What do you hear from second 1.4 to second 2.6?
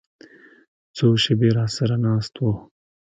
راسره ناست و.